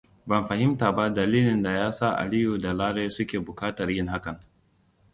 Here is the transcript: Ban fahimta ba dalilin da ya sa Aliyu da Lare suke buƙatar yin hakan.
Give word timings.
Ban 0.29 0.43
fahimta 0.47 0.91
ba 0.91 1.09
dalilin 1.09 1.63
da 1.63 1.71
ya 1.71 1.91
sa 1.91 2.11
Aliyu 2.15 2.57
da 2.57 2.73
Lare 2.73 3.09
suke 3.09 3.39
buƙatar 3.39 3.89
yin 3.91 4.07
hakan. 4.07 4.39